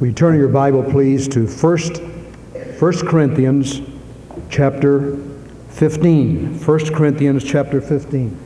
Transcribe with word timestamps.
We 0.00 0.12
turn 0.12 0.38
your 0.38 0.48
Bible, 0.48 0.84
please, 0.84 1.26
to 1.28 1.46
1, 1.48 1.78
1 2.78 2.92
Corinthians 3.08 3.80
chapter 4.48 5.16
15. 5.70 6.60
1 6.60 6.94
Corinthians 6.94 7.42
chapter 7.42 7.80
15. 7.80 8.40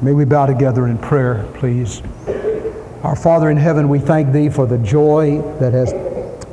May 0.00 0.12
we 0.12 0.24
bow 0.24 0.46
together 0.46 0.86
in 0.86 0.96
prayer, 0.96 1.46
please. 1.54 2.00
Our 3.02 3.16
Father 3.16 3.50
in 3.50 3.58
heaven, 3.58 3.90
we 3.90 3.98
thank 3.98 4.32
Thee 4.32 4.48
for 4.48 4.66
the 4.66 4.78
joy 4.78 5.42
that 5.58 5.74
has 5.74 5.92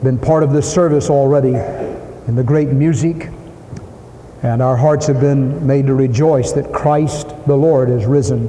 been 0.04 0.18
part 0.18 0.44
of 0.44 0.52
this 0.52 0.70
service 0.70 1.10
already 1.10 1.54
in 2.28 2.36
the 2.36 2.44
great 2.44 2.70
music. 2.70 3.30
And 4.44 4.62
our 4.62 4.76
hearts 4.76 5.08
have 5.08 5.22
been 5.22 5.68
made 5.68 5.88
to 5.88 5.94
rejoice 5.94 6.52
that 6.54 6.74
Christ 6.74 7.28
the 7.46 7.56
Lord 7.56 7.90
is 7.90 8.06
risen. 8.06 8.48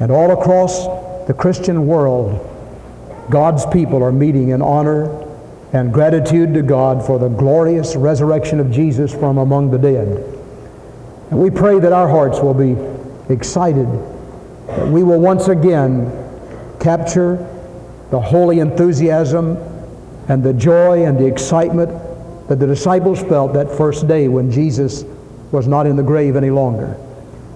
And 0.00 0.10
all 0.10 0.32
across 0.32 0.86
the 1.26 1.34
Christian 1.34 1.86
world, 1.86 2.46
God's 3.30 3.64
people 3.66 4.02
are 4.02 4.10
meeting 4.10 4.48
in 4.48 4.62
honor 4.62 5.26
and 5.72 5.92
gratitude 5.92 6.52
to 6.54 6.62
God 6.62 7.06
for 7.06 7.18
the 7.20 7.28
glorious 7.28 7.94
resurrection 7.94 8.58
of 8.58 8.72
Jesus 8.72 9.12
from 9.14 9.38
among 9.38 9.70
the 9.70 9.78
dead. 9.78 10.08
And 11.30 11.38
we 11.38 11.50
pray 11.50 11.78
that 11.78 11.92
our 11.92 12.08
hearts 12.08 12.40
will 12.40 12.54
be 12.54 12.76
excited, 13.32 13.86
that 14.66 14.88
we 14.88 15.04
will 15.04 15.20
once 15.20 15.46
again 15.46 16.10
capture 16.80 17.36
the 18.10 18.20
holy 18.20 18.58
enthusiasm 18.58 19.56
and 20.28 20.42
the 20.42 20.52
joy 20.52 21.04
and 21.04 21.16
the 21.16 21.26
excitement 21.26 21.90
that 22.50 22.58
the 22.58 22.66
disciples 22.66 23.22
felt 23.22 23.52
that 23.52 23.70
first 23.70 24.08
day 24.08 24.26
when 24.26 24.50
Jesus 24.50 25.04
was 25.52 25.68
not 25.68 25.86
in 25.86 25.94
the 25.94 26.02
grave 26.02 26.34
any 26.34 26.50
longer, 26.50 26.96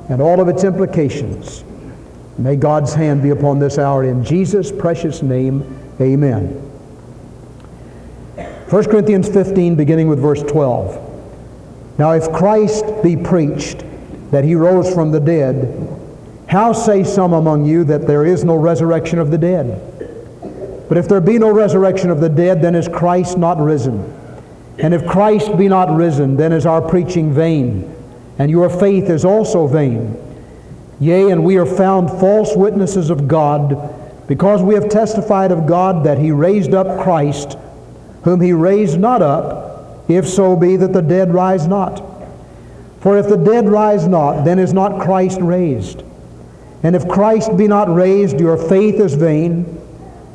and 0.08 0.22
all 0.22 0.40
of 0.40 0.46
its 0.46 0.62
implications. 0.62 1.64
May 2.38 2.54
God's 2.54 2.94
hand 2.94 3.20
be 3.20 3.30
upon 3.30 3.58
this 3.58 3.76
hour 3.76 4.04
in 4.04 4.24
Jesus' 4.24 4.70
precious 4.70 5.20
name. 5.20 5.80
Amen. 6.00 6.46
1 8.70 8.84
Corinthians 8.84 9.28
15, 9.28 9.74
beginning 9.74 10.06
with 10.06 10.20
verse 10.20 10.44
12. 10.44 11.98
Now, 11.98 12.12
if 12.12 12.30
Christ 12.30 12.84
be 13.02 13.16
preached 13.16 13.82
that 14.30 14.44
he 14.44 14.54
rose 14.54 14.94
from 14.94 15.10
the 15.10 15.18
dead, 15.18 15.88
how 16.46 16.72
say 16.72 17.02
some 17.02 17.32
among 17.32 17.64
you 17.64 17.82
that 17.82 18.06
there 18.06 18.24
is 18.24 18.44
no 18.44 18.54
resurrection 18.54 19.18
of 19.18 19.32
the 19.32 19.38
dead? 19.38 20.86
But 20.88 20.98
if 20.98 21.08
there 21.08 21.20
be 21.20 21.40
no 21.40 21.50
resurrection 21.50 22.10
of 22.10 22.20
the 22.20 22.28
dead, 22.28 22.62
then 22.62 22.76
is 22.76 22.86
Christ 22.86 23.36
not 23.36 23.58
risen? 23.58 24.20
And 24.78 24.92
if 24.92 25.06
Christ 25.06 25.56
be 25.56 25.68
not 25.68 25.94
risen, 25.94 26.36
then 26.36 26.52
is 26.52 26.66
our 26.66 26.82
preaching 26.82 27.32
vain, 27.32 27.94
and 28.38 28.50
your 28.50 28.68
faith 28.68 29.08
is 29.08 29.24
also 29.24 29.66
vain. 29.66 30.16
Yea, 31.00 31.30
and 31.30 31.44
we 31.44 31.56
are 31.56 31.66
found 31.66 32.08
false 32.08 32.56
witnesses 32.56 33.10
of 33.10 33.28
God, 33.28 34.26
because 34.26 34.62
we 34.62 34.74
have 34.74 34.88
testified 34.88 35.52
of 35.52 35.66
God 35.66 36.04
that 36.04 36.18
he 36.18 36.30
raised 36.30 36.74
up 36.74 37.02
Christ, 37.02 37.56
whom 38.24 38.40
he 38.40 38.52
raised 38.52 38.98
not 38.98 39.22
up, 39.22 40.04
if 40.08 40.26
so 40.28 40.56
be 40.56 40.76
that 40.76 40.92
the 40.92 41.02
dead 41.02 41.32
rise 41.32 41.66
not. 41.66 42.02
For 43.00 43.18
if 43.18 43.28
the 43.28 43.36
dead 43.36 43.68
rise 43.68 44.08
not, 44.08 44.44
then 44.44 44.58
is 44.58 44.72
not 44.72 45.00
Christ 45.00 45.38
raised. 45.40 46.02
And 46.82 46.96
if 46.96 47.06
Christ 47.06 47.56
be 47.56 47.68
not 47.68 47.94
raised, 47.94 48.40
your 48.40 48.56
faith 48.56 48.96
is 48.96 49.14
vain, 49.14 49.80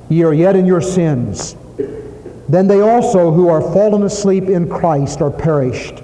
ye 0.07 0.23
are 0.23 0.33
yet 0.33 0.55
in 0.55 0.65
your 0.65 0.81
sins. 0.81 1.55
Then 2.49 2.67
they 2.67 2.81
also 2.81 3.31
who 3.31 3.47
are 3.47 3.61
fallen 3.61 4.01
asleep 4.03 4.45
in 4.45 4.67
Christ 4.67 5.21
are 5.21 5.29
perished. 5.29 6.01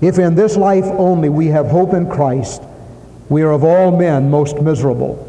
If 0.00 0.18
in 0.18 0.36
this 0.36 0.56
life 0.56 0.84
only 0.84 1.28
we 1.28 1.48
have 1.48 1.66
hope 1.66 1.94
in 1.94 2.08
Christ, 2.08 2.62
we 3.28 3.42
are 3.42 3.50
of 3.50 3.64
all 3.64 3.96
men 3.96 4.30
most 4.30 4.60
miserable. 4.62 5.20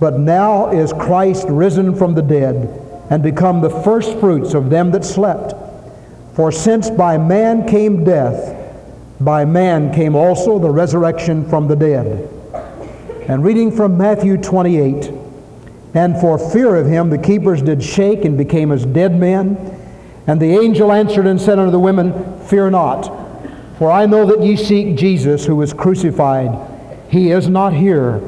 But 0.00 0.18
now 0.18 0.70
is 0.70 0.92
Christ 0.92 1.46
risen 1.48 1.94
from 1.94 2.14
the 2.14 2.22
dead 2.22 2.68
and 3.08 3.22
become 3.22 3.62
the 3.62 3.70
firstfruits 3.70 4.52
of 4.52 4.68
them 4.68 4.90
that 4.90 5.04
slept. 5.04 5.54
For 6.34 6.52
since 6.52 6.90
by 6.90 7.16
man 7.16 7.66
came 7.66 8.04
death, 8.04 8.60
by 9.20 9.46
man 9.46 9.94
came 9.94 10.14
also 10.14 10.58
the 10.58 10.70
resurrection 10.70 11.48
from 11.48 11.68
the 11.68 11.76
dead. 11.76 12.28
And 13.28 13.42
reading 13.42 13.70
from 13.70 13.96
Matthew 13.96 14.36
28, 14.36 15.23
and 15.94 16.20
for 16.20 16.38
fear 16.38 16.74
of 16.74 16.86
him 16.86 17.08
the 17.08 17.18
keepers 17.18 17.62
did 17.62 17.82
shake 17.82 18.24
and 18.24 18.36
became 18.36 18.72
as 18.72 18.84
dead 18.84 19.18
men. 19.18 19.80
And 20.26 20.40
the 20.40 20.58
angel 20.58 20.90
answered 20.90 21.26
and 21.26 21.40
said 21.40 21.58
unto 21.58 21.70
the 21.70 21.78
women, 21.78 22.40
Fear 22.46 22.70
not, 22.70 23.02
for 23.78 23.90
I 23.90 24.06
know 24.06 24.26
that 24.26 24.44
ye 24.44 24.56
seek 24.56 24.96
Jesus 24.96 25.46
who 25.46 25.56
was 25.56 25.72
crucified. 25.72 26.70
He 27.08 27.30
is 27.30 27.48
not 27.48 27.72
here, 27.72 28.20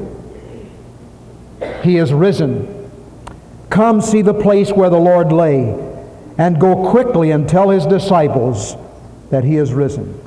he 1.83 1.97
is 1.97 2.13
risen. 2.13 2.73
Come 3.69 3.99
see 3.99 4.21
the 4.21 4.33
place 4.33 4.71
where 4.71 4.89
the 4.89 4.99
Lord 4.99 5.31
lay, 5.33 5.77
and 6.37 6.61
go 6.61 6.89
quickly 6.89 7.31
and 7.31 7.49
tell 7.49 7.69
his 7.69 7.85
disciples 7.85 8.75
that 9.29 9.43
he 9.43 9.57
is 9.57 9.73
risen. 9.73 10.21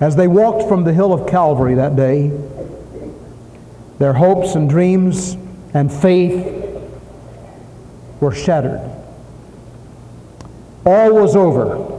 As 0.00 0.16
they 0.16 0.28
walked 0.28 0.68
from 0.68 0.84
the 0.84 0.92
hill 0.92 1.12
of 1.12 1.28
Calvary 1.28 1.74
that 1.76 1.96
day, 1.96 2.28
their 3.98 4.12
hopes 4.12 4.56
and 4.56 4.68
dreams 4.68 5.36
and 5.74 5.92
faith 5.92 6.64
were 8.20 8.32
shattered. 8.32 8.80
All 10.86 11.12
was 11.12 11.34
over. 11.34 11.90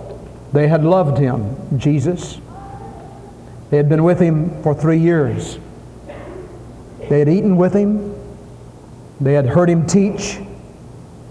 They 0.54 0.68
had 0.68 0.84
loved 0.84 1.18
him, 1.18 1.78
Jesus. 1.78 2.40
They 3.70 3.78
had 3.78 3.90
been 3.90 4.04
with 4.04 4.20
him 4.20 4.64
for 4.64 4.74
three 4.74 5.00
years. 5.00 5.60
They 7.10 7.20
had 7.20 7.28
eaten 7.28 7.58
with 7.58 7.74
him. 7.74 8.16
They 9.20 9.34
had 9.34 9.46
heard 9.46 9.70
him 9.70 9.86
teach. 9.86 10.40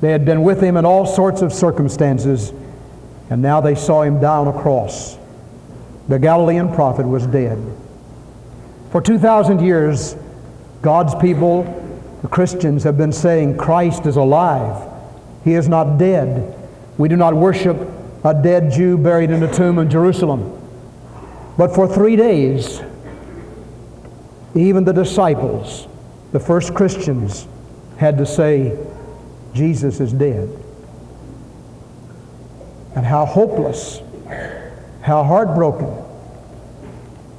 They 0.01 0.11
had 0.11 0.25
been 0.25 0.43
with 0.43 0.63
him 0.63 0.77
in 0.77 0.85
all 0.85 1.07
sorts 1.07 1.41
of 1.43 1.53
circumstances. 1.53 2.53
And 3.31 3.41
now 3.41 3.61
they 3.61 3.75
saw 3.75 4.03
him 4.03 4.21
down 4.21 4.49
a 4.49 4.53
cross. 4.53 5.17
The 6.09 6.19
Galilean 6.19 6.75
prophet 6.75 7.07
was 7.07 7.27
dead. 7.27 7.59
For 8.91 9.01
2,000 9.01 9.65
years, 9.65 10.17
God's 10.83 11.15
people, 11.15 11.81
the 12.25 12.31
Christians, 12.31 12.85
have 12.85 12.97
been 12.97 13.13
saying 13.13 13.59
Christ 13.59 14.07
is 14.07 14.17
alive. 14.17 14.91
He 15.45 15.53
is 15.53 15.69
not 15.69 15.99
dead. 15.99 16.59
We 16.97 17.11
do 17.11 17.17
not 17.17 17.35
worship 17.35 17.77
a 18.25 18.33
dead 18.33 18.73
Jew 18.73 18.97
buried 18.97 19.29
in 19.29 19.43
a 19.43 19.53
tomb 19.53 19.79
in 19.79 19.91
Jerusalem. 19.91 20.59
But 21.59 21.75
for 21.75 21.87
three 21.87 22.17
days, 22.17 22.81
even 24.55 24.85
the 24.85 24.95
disciples, 24.95 25.87
the 26.33 26.41
first 26.41 26.75
Christians, 26.75 27.47
had 27.99 28.17
to 28.17 28.25
say, 28.25 28.75
Jesus 29.53 30.01
is 30.01 30.11
dead. 30.11 30.49
And 32.97 33.05
how 33.05 33.27
hopeless, 33.27 34.01
how 35.03 35.25
heartbroken, 35.25 35.95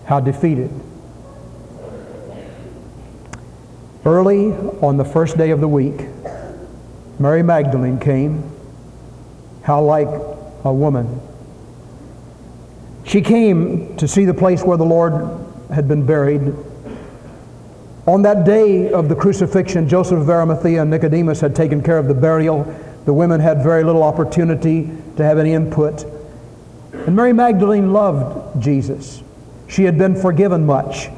how 0.05 0.19
defeated. 0.19 0.69
Early 4.05 4.51
on 4.83 4.97
the 4.97 5.05
first 5.05 5.35
day 5.35 5.49
of 5.49 5.61
the 5.61 5.67
week, 5.67 6.05
Mary 7.17 7.41
Magdalene 7.41 7.99
came. 7.99 8.43
How 9.63 9.81
like 9.81 10.07
a 10.63 10.71
woman. 10.71 11.19
She 13.03 13.21
came 13.21 13.97
to 13.97 14.07
see 14.07 14.25
the 14.25 14.33
place 14.33 14.61
where 14.61 14.77
the 14.77 14.85
Lord 14.85 15.43
had 15.73 15.87
been 15.87 16.05
buried. 16.05 16.53
On 18.05 18.21
that 18.21 18.45
day 18.45 18.91
of 18.91 19.09
the 19.09 19.15
crucifixion, 19.15 19.89
Joseph 19.89 20.19
of 20.19 20.29
Arimathea 20.29 20.83
and 20.83 20.91
Nicodemus 20.91 21.41
had 21.41 21.55
taken 21.55 21.81
care 21.81 21.97
of 21.97 22.07
the 22.07 22.13
burial. 22.13 22.63
The 23.05 23.13
women 23.13 23.39
had 23.39 23.63
very 23.63 23.83
little 23.83 24.03
opportunity 24.03 24.91
to 25.17 25.23
have 25.23 25.39
any 25.39 25.53
input. 25.53 26.05
And 26.93 27.15
Mary 27.15 27.33
Magdalene 27.33 27.91
loved 27.91 28.61
Jesus. 28.61 29.23
She 29.67 29.83
had 29.85 29.97
been 29.97 30.15
forgiven 30.15 30.63
much. 30.63 31.09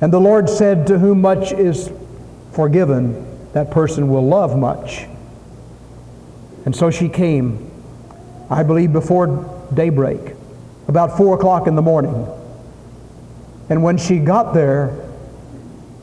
And 0.00 0.12
the 0.12 0.18
Lord 0.20 0.50
said, 0.50 0.88
To 0.88 0.98
whom 0.98 1.20
much 1.20 1.52
is 1.52 1.88
forgiven, 2.52 3.50
that 3.52 3.70
person 3.70 4.08
will 4.08 4.26
love 4.26 4.56
much. 4.56 5.06
And 6.64 6.74
so 6.74 6.90
she 6.90 7.08
came, 7.08 7.70
I 8.50 8.62
believe, 8.62 8.92
before 8.92 9.66
daybreak, 9.74 10.34
about 10.88 11.16
four 11.16 11.36
o'clock 11.36 11.66
in 11.66 11.74
the 11.74 11.82
morning. 11.82 12.26
And 13.68 13.82
when 13.82 13.96
she 13.96 14.18
got 14.18 14.54
there, 14.54 15.08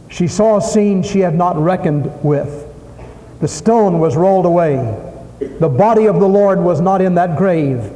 she 0.09 0.27
saw 0.27 0.57
a 0.57 0.61
scene 0.61 1.03
she 1.03 1.19
had 1.19 1.35
not 1.35 1.57
reckoned 1.57 2.23
with. 2.23 2.65
The 3.41 3.47
stone 3.47 3.99
was 3.99 4.17
rolled 4.17 4.45
away. 4.45 4.75
The 5.39 5.69
body 5.69 6.07
of 6.07 6.19
the 6.19 6.27
Lord 6.27 6.59
was 6.59 6.81
not 6.81 7.01
in 7.01 7.15
that 7.15 7.37
grave. 7.37 7.91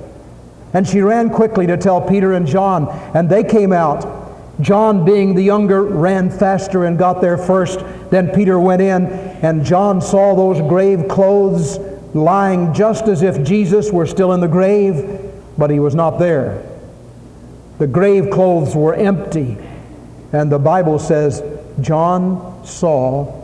And 0.74 0.88
she 0.88 1.02
ran 1.02 1.30
quickly 1.30 1.68
to 1.68 1.78
tell 1.78 2.02
Peter 2.02 2.34
and 2.34 2.48
John, 2.48 2.88
and 3.14 3.30
they 3.30 3.44
came 3.44 3.74
out. 3.74 4.23
John, 4.62 5.04
being 5.04 5.34
the 5.34 5.42
younger, 5.42 5.84
ran 5.84 6.30
faster 6.30 6.86
and 6.86 6.98
got 6.98 7.22
there 7.22 7.38
first. 7.38 7.80
Then 8.12 8.30
Peter 8.30 8.60
went 8.60 8.82
in, 8.82 9.08
and 9.08 9.66
John 9.66 10.00
saw 10.00 10.36
those 10.36 10.60
grave 10.62 11.08
clothes 11.08 11.80
lying 12.14 12.74
just 12.74 13.08
as 13.08 13.24
if 13.24 13.44
Jesus 13.44 13.92
were 13.92 14.06
still 14.06 14.34
in 14.34 14.40
the 14.40 14.48
grave, 14.48 15.20
but 15.58 15.72
he 15.72 15.80
was 15.80 15.96
not 15.96 16.20
there. 16.20 16.64
The 17.80 17.88
grave 17.88 18.30
clothes 18.30 18.76
were 18.76 18.94
empty. 18.94 19.58
And 20.32 20.52
the 20.52 20.60
Bible 20.60 21.00
says, 21.00 21.42
John 21.82 22.64
saw 22.66 23.44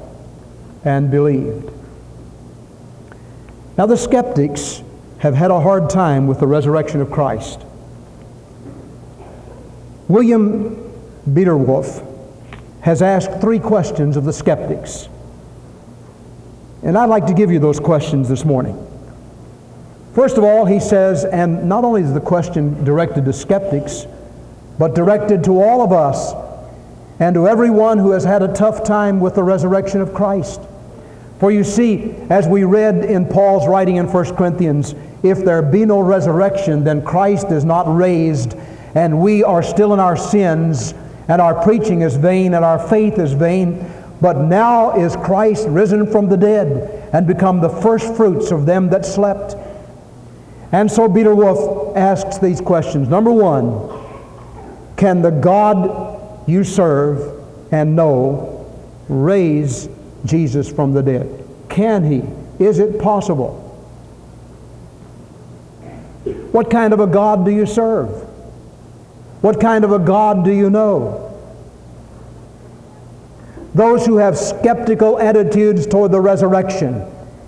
and 0.86 1.10
believed. 1.10 1.72
Now, 3.78 3.86
the 3.86 3.98
skeptics 3.98 4.84
have 5.20 5.34
had 5.34 5.52
a 5.52 5.60
hard 5.60 5.90
time 5.90 6.28
with 6.28 6.40
the 6.40 6.48
resurrection 6.48 7.02
of 7.02 7.12
Christ. 7.12 7.62
William 10.08 10.89
Biederwolf 11.34 12.06
has 12.82 13.02
asked 13.02 13.42
three 13.42 13.60
questions 13.60 14.18
of 14.18 14.24
the 14.24 14.34
skeptics. 14.34 15.10
And 16.82 16.98
I'd 16.98 17.10
like 17.10 17.28
to 17.28 17.34
give 17.34 17.52
you 17.52 17.60
those 17.60 17.80
questions 17.80 18.30
this 18.30 18.46
morning. 18.46 18.86
First 20.16 20.38
of 20.38 20.44
all, 20.44 20.66
he 20.66 20.80
says, 20.80 21.26
and 21.26 21.68
not 21.68 21.84
only 21.84 22.02
is 22.02 22.14
the 22.14 22.22
question 22.22 22.84
directed 22.84 23.26
to 23.26 23.34
skeptics, 23.34 24.06
but 24.78 24.96
directed 24.96 25.44
to 25.44 25.62
all 25.62 25.82
of 25.82 25.92
us 25.92 26.34
and 27.20 27.36
to 27.36 27.48
everyone 27.48 27.98
who 27.98 28.12
has 28.12 28.24
had 28.24 28.42
a 28.42 28.54
tough 28.54 28.84
time 28.84 29.20
with 29.20 29.36
the 29.36 29.44
resurrection 29.44 30.00
of 30.00 30.14
Christ. 30.14 30.62
For 31.40 31.52
you 31.52 31.64
see, 31.64 32.16
as 32.30 32.48
we 32.48 32.64
read 32.64 33.06
in 33.06 33.26
Paul's 33.26 33.68
writing 33.68 33.98
in 33.98 34.12
1 34.12 34.36
Corinthians, 34.36 34.96
if 35.22 35.44
there 35.44 35.62
be 35.62 35.86
no 35.86 36.00
resurrection, 36.00 36.84
then 36.84 37.04
Christ 37.04 37.52
is 37.52 37.66
not 37.66 37.94
raised, 37.94 38.56
and 38.96 39.22
we 39.22 39.44
are 39.44 39.62
still 39.62 39.94
in 39.94 40.00
our 40.00 40.16
sins, 40.16 40.94
and 41.30 41.42
our 41.42 41.64
preaching 41.64 42.02
is 42.02 42.18
vain, 42.18 42.54
and 42.54 42.66
our 42.66 42.80
faith 42.90 43.18
is 43.18 43.32
vain. 43.32 43.90
But 44.20 44.38
now 44.38 44.98
is 44.98 45.16
Christ 45.16 45.68
risen 45.70 46.06
from 46.12 46.28
the 46.28 46.36
dead, 46.36 47.10
and 47.14 47.26
become 47.26 47.62
the 47.62 47.70
first 47.70 48.16
fruits 48.16 48.52
of 48.52 48.66
them 48.66 48.90
that 48.90 49.06
slept. 49.06 49.56
And 50.72 50.92
so 50.92 51.08
Biederwolf 51.08 51.96
asks 51.96 52.38
these 52.38 52.60
questions. 52.60 53.08
Number 53.08 53.32
one, 53.32 53.90
can 54.98 55.22
the 55.22 55.32
God 55.32 56.48
you 56.48 56.64
serve 56.64 57.44
and 57.72 57.96
know 57.96 58.66
raise 59.08 59.88
Jesus 60.26 60.72
from 60.72 60.94
the 60.94 61.02
dead? 61.02 61.46
Can 61.70 62.04
he? 62.04 62.64
Is 62.64 62.80
it 62.80 63.00
possible? 63.00 63.66
What 66.52 66.70
kind 66.70 66.94
of 66.94 67.00
a 67.00 67.08
God 67.08 67.46
do 67.46 67.52
you 67.52 67.66
serve? 67.66 68.29
What 69.42 69.60
kind 69.60 69.84
of 69.86 69.92
a 69.92 70.00
God 70.00 70.44
do 70.44 70.52
you 70.52 70.70
know? 70.70 71.26
Those 73.74 74.06
who 74.06 74.18
have 74.18 74.38
skeptical 74.38 75.20
attitudes 75.20 75.88
toward 75.88 76.12
the 76.12 76.20
resurrection, 76.20 77.06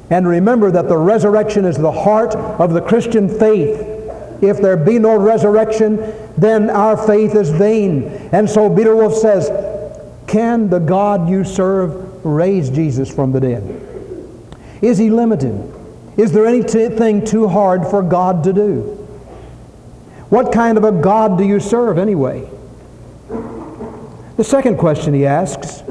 and 0.09 0.27
remember 0.27 0.71
that 0.71 0.88
the 0.88 0.97
resurrection 0.97 1.65
is 1.65 1.77
the 1.77 1.91
heart 1.91 2.35
of 2.35 2.73
the 2.73 2.81
Christian 2.81 3.27
faith. 3.27 3.79
If 4.41 4.57
there 4.57 4.77
be 4.77 4.99
no 4.99 5.17
resurrection, 5.17 5.97
then 6.38 6.69
our 6.69 6.95
faith 6.95 7.35
is 7.35 7.49
vain. 7.49 8.03
And 8.31 8.49
so 8.49 8.69
Biederwolf 8.69 9.13
says, 9.13 9.49
Can 10.27 10.69
the 10.69 10.79
God 10.79 11.29
you 11.29 11.43
serve 11.43 12.25
raise 12.25 12.69
Jesus 12.69 13.13
from 13.13 13.31
the 13.31 13.39
dead? 13.39 14.57
Is 14.81 14.97
he 14.97 15.09
limited? 15.09 15.73
Is 16.17 16.31
there 16.31 16.45
anything 16.45 17.23
too 17.25 17.47
hard 17.47 17.88
for 17.88 18.01
God 18.01 18.43
to 18.43 18.53
do? 18.53 19.00
What 20.31 20.54
kind 20.54 20.78
of 20.78 20.86
a 20.86 20.94
God 20.94 21.38
do 21.38 21.44
you 21.44 21.60
serve 21.60 21.98
anyway? 21.98 22.50
The 24.38 24.45
second 24.45 24.78
question 24.78 25.13
he 25.13 25.25
asks 25.25 25.83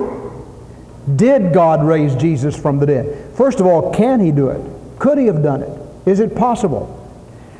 Did 1.14 1.52
God 1.52 1.84
raise 1.84 2.16
Jesus 2.16 2.58
from 2.58 2.78
the 2.78 2.86
dead? 2.86 3.36
First 3.36 3.60
of 3.60 3.66
all, 3.66 3.92
can 3.92 4.18
he 4.18 4.32
do 4.32 4.48
it? 4.48 4.62
Could 4.98 5.18
he 5.18 5.26
have 5.26 5.42
done 5.42 5.62
it? 5.62 5.78
Is 6.06 6.20
it 6.20 6.34
possible? 6.34 6.96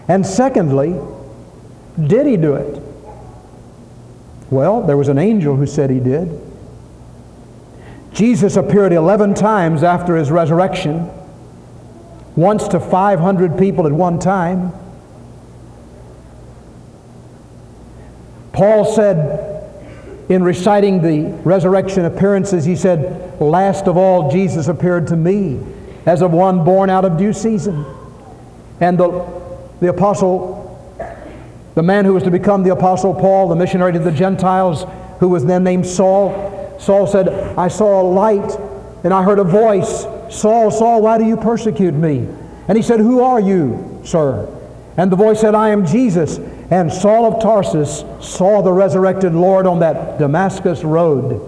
And 0.09 0.27
secondly, 0.27 0.99
did 2.03 2.27
he 2.27 2.38
do 2.38 2.55
it? 2.55 2.83
Well, 4.49 4.81
there 4.81 4.97
was 4.97 5.09
an 5.09 5.19
angel 5.19 5.56
who 5.56 5.67
said 5.67 5.91
he 5.91 6.00
did. 6.00 6.41
Jesus 8.15 8.56
appeared 8.56 8.94
11 8.94 9.35
times 9.35 9.83
after 9.83 10.17
his 10.17 10.31
resurrection 10.31 11.11
once 12.37 12.67
to 12.69 12.81
500 12.81 13.59
people 13.59 13.87
at 13.87 13.93
one 13.93 14.19
time. 14.19 14.73
Paul 18.61 18.85
said 18.85 20.29
in 20.29 20.43
reciting 20.43 21.01
the 21.01 21.33
resurrection 21.45 22.05
appearances, 22.05 22.62
he 22.67 22.77
said, 22.77 23.41
Last 23.41 23.89
of 23.89 23.97
all, 23.97 24.31
Jesus 24.31 24.69
appeared 24.69 25.07
to 25.07 25.17
me 25.17 25.59
as 26.05 26.21
of 26.21 26.33
one 26.33 26.62
born 26.62 26.91
out 26.91 27.07
of 27.07 27.17
due 27.17 27.33
season. 27.33 27.87
And 28.79 28.99
the, 28.99 29.27
the 29.81 29.89
apostle, 29.89 30.77
the 31.75 31.83
man 31.83 32.05
who 32.05 32.12
was 32.12 32.23
to 32.25 32.31
become 32.31 32.62
the 32.62 32.73
apostle 32.73 33.15
Paul, 33.15 33.49
the 33.49 33.57
missionary 33.57 33.95
to 33.95 33.99
the 33.99 34.12
Gentiles, 34.12 34.85
who 35.21 35.31
was 35.31 35.47
then 35.47 35.65
named 35.65 35.87
Saul, 35.87 36.77
Saul 36.79 37.07
said, 37.07 37.31
I 37.57 37.69
saw 37.69 38.03
a 38.03 38.05
light 38.05 38.59
and 39.05 39.15
I 39.15 39.23
heard 39.23 39.39
a 39.39 39.45
voice 39.45 40.03
Saul, 40.29 40.71
Saul, 40.71 41.01
why 41.01 41.17
do 41.17 41.25
you 41.25 41.39
persecute 41.39 41.95
me? 41.95 42.29
And 42.69 42.77
he 42.77 42.83
said, 42.83 43.01
Who 43.01 43.23
are 43.23 43.41
you, 43.41 44.03
sir? 44.05 44.55
And 44.99 45.11
the 45.11 45.17
voice 45.17 45.41
said, 45.41 45.55
I 45.55 45.71
am 45.71 45.87
Jesus. 45.87 46.39
And 46.70 46.93
Saul 46.93 47.26
of 47.26 47.43
Tarsus 47.43 48.05
saw 48.20 48.62
the 48.62 48.72
resurrected 48.72 49.34
Lord 49.34 49.67
on 49.67 49.81
that 49.81 50.19
Damascus 50.19 50.84
road. 50.84 51.46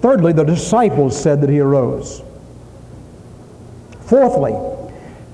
Thirdly, 0.00 0.32
the 0.32 0.44
disciples 0.44 1.20
said 1.20 1.40
that 1.42 1.50
he 1.50 1.60
arose. 1.60 2.22
Fourthly, 4.00 4.56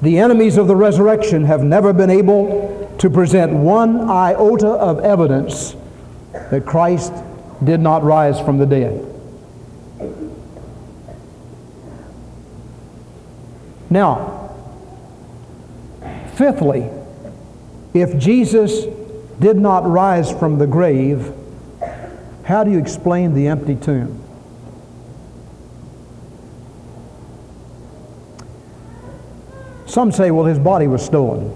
the 0.02 0.18
enemies 0.18 0.58
of 0.58 0.66
the 0.66 0.76
resurrection 0.76 1.44
have 1.44 1.62
never 1.62 1.92
been 1.92 2.10
able 2.10 2.94
to 2.98 3.08
present 3.08 3.52
one 3.52 4.08
iota 4.10 4.68
of 4.68 5.00
evidence 5.00 5.74
that 6.32 6.66
Christ 6.66 7.12
did 7.62 7.80
not 7.80 8.02
rise 8.02 8.40
from 8.40 8.58
the 8.58 8.66
dead. 8.66 9.10
Now, 13.88 14.33
fifthly, 16.36 16.90
if 17.92 18.18
Jesus 18.18 18.84
did 19.38 19.56
not 19.56 19.86
rise 19.86 20.30
from 20.30 20.58
the 20.58 20.66
grave, 20.66 21.32
how 22.44 22.64
do 22.64 22.70
you 22.70 22.78
explain 22.78 23.34
the 23.34 23.48
empty 23.48 23.74
tomb? 23.76 24.20
Some 29.86 30.10
say, 30.12 30.30
well, 30.30 30.44
his 30.44 30.58
body 30.58 30.86
was 30.86 31.04
stolen. 31.04 31.54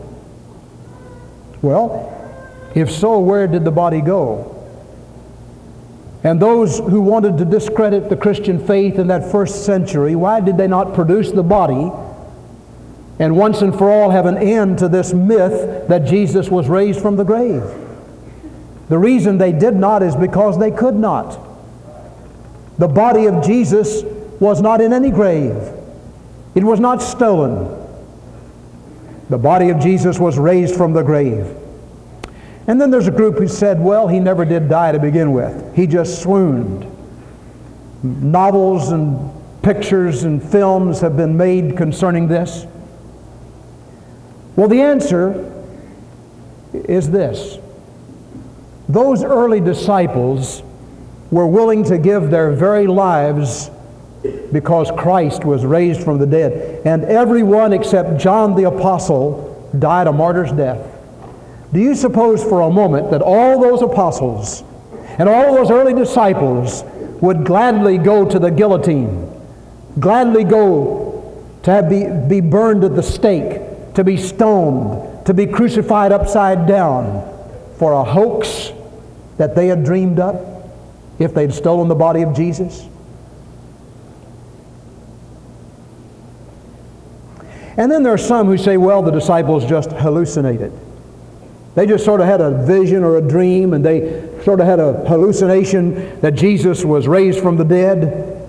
Well, 1.60 2.14
if 2.75 2.90
so, 2.90 3.19
where 3.19 3.48
did 3.48 3.64
the 3.64 3.70
body 3.72 4.00
go? 4.00 4.54
And 6.23 6.40
those 6.40 6.78
who 6.78 7.00
wanted 7.00 7.38
to 7.38 7.44
discredit 7.44 8.08
the 8.08 8.16
Christian 8.16 8.64
faith 8.64 8.99
in 8.99 9.08
that 9.08 9.30
first 9.30 9.64
century, 9.64 10.14
why 10.14 10.40
did 10.40 10.56
they 10.56 10.68
not 10.68 10.94
produce 10.94 11.32
the 11.32 11.42
body 11.42 11.90
and 13.18 13.37
once 13.37 13.62
and 13.62 13.76
for 13.76 13.90
all 13.90 14.10
have 14.10 14.26
an 14.26 14.38
end 14.38 14.78
to 14.78 14.88
this 14.88 15.12
myth 15.12 15.88
that 15.88 16.04
Jesus 16.04 16.48
was 16.48 16.68
raised 16.68 17.00
from 17.00 17.16
the 17.16 17.25
grave. 17.25 17.62
The 18.88 18.98
reason 18.98 19.38
they 19.38 19.52
did 19.52 19.75
not 19.75 20.02
is 20.02 20.16
because 20.16 20.58
they 20.58 20.70
could 20.70 20.94
not. 20.94 21.38
The 22.78 22.88
body 22.88 23.26
of 23.26 23.44
Jesus 23.44 24.02
was 24.40 24.62
not 24.62 24.80
in 24.80 24.92
any 24.92 25.10
grave. 25.10 25.56
It 26.54 26.62
was 26.62 26.80
not 26.80 27.02
stolen. 27.02 27.76
The 29.28 29.38
body 29.38 29.68
of 29.68 29.80
Jesus 29.80 30.18
was 30.18 30.38
raised 30.38 30.76
from 30.76 30.92
the 30.92 31.02
grave. 31.02 31.54
And 32.66 32.80
then 32.80 32.90
there's 32.90 33.08
a 33.08 33.12
group 33.12 33.38
who 33.38 33.48
said, 33.48 33.80
well, 33.80 34.08
he 34.08 34.20
never 34.20 34.44
did 34.44 34.68
die 34.68 34.92
to 34.92 34.98
begin 34.98 35.32
with. 35.32 35.75
He 35.75 35.87
just 35.87 36.22
swooned. 36.22 36.87
Novels 38.02 38.92
and 38.92 39.32
pictures 39.62 40.22
and 40.22 40.42
films 40.42 41.00
have 41.00 41.16
been 41.16 41.37
made 41.37 41.76
concerning 41.76 42.28
this. 42.28 42.66
Well, 44.58 44.66
the 44.66 44.80
answer 44.80 45.54
is 46.72 47.08
this 47.12 47.58
those 48.88 49.22
early 49.22 49.60
disciples 49.60 50.64
were 51.30 51.46
willing 51.46 51.84
to 51.84 51.96
give 51.96 52.30
their 52.30 52.50
very 52.50 52.88
lives 52.88 53.70
because 54.50 54.90
Christ 54.98 55.44
was 55.44 55.64
raised 55.64 56.02
from 56.02 56.18
the 56.18 56.26
dead. 56.26 56.84
And 56.84 57.04
everyone 57.04 57.72
except 57.72 58.20
John 58.20 58.56
the 58.56 58.64
Apostle 58.64 59.70
died 59.78 60.08
a 60.08 60.12
martyr's 60.12 60.50
death. 60.50 60.84
Do 61.72 61.78
you 61.78 61.94
suppose 61.94 62.42
for 62.42 62.62
a 62.62 62.70
moment 62.70 63.12
that 63.12 63.22
all 63.22 63.60
those 63.60 63.80
apostles 63.80 64.64
and 65.20 65.28
all 65.28 65.54
those 65.54 65.70
early 65.70 65.94
disciples 65.94 66.82
would 67.20 67.44
gladly 67.44 67.96
go 67.96 68.28
to 68.28 68.40
the 68.40 68.50
guillotine, 68.50 69.30
gladly 70.00 70.42
go 70.42 71.46
to 71.62 71.82
be, 71.84 72.40
be 72.40 72.40
burned 72.40 72.82
at 72.82 72.96
the 72.96 73.04
stake, 73.04 73.67
to 73.99 74.05
be 74.05 74.17
stoned, 74.17 75.26
to 75.26 75.35
be 75.35 75.45
crucified 75.45 76.12
upside 76.12 76.69
down 76.69 77.21
for 77.78 77.90
a 77.95 78.05
hoax 78.05 78.71
that 79.38 79.57
they 79.57 79.67
had 79.67 79.85
dreamed 79.85 80.21
up 80.21 80.37
if 81.19 81.35
they'd 81.35 81.52
stolen 81.52 81.88
the 81.88 81.97
body 81.97 82.23
of 82.23 82.33
Jesus? 82.33 82.87
And 87.76 87.90
then 87.90 88.05
there 88.05 88.12
are 88.12 88.17
some 88.17 88.47
who 88.47 88.57
say, 88.57 88.76
well, 88.76 89.02
the 89.02 89.11
disciples 89.11 89.67
just 89.67 89.90
hallucinated. 89.90 90.73
They 91.75 91.85
just 91.85 92.05
sort 92.05 92.21
of 92.21 92.28
had 92.28 92.40
a 92.40 92.64
vision 92.64 93.02
or 93.02 93.17
a 93.17 93.21
dream 93.21 93.73
and 93.73 93.85
they 93.85 94.33
sort 94.45 94.61
of 94.61 94.67
had 94.67 94.78
a 94.78 94.93
hallucination 95.09 96.21
that 96.21 96.37
Jesus 96.37 96.85
was 96.85 97.09
raised 97.09 97.40
from 97.40 97.57
the 97.57 97.64
dead. 97.64 98.49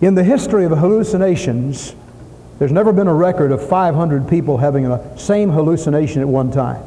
In 0.00 0.14
the 0.14 0.22
history 0.22 0.64
of 0.64 0.70
hallucinations, 0.70 1.96
there's 2.58 2.72
never 2.72 2.92
been 2.92 3.08
a 3.08 3.14
record 3.14 3.52
of 3.52 3.66
500 3.68 4.28
people 4.28 4.58
having 4.58 4.84
the 4.84 5.16
same 5.16 5.50
hallucination 5.50 6.22
at 6.22 6.28
one 6.28 6.50
time. 6.50 6.82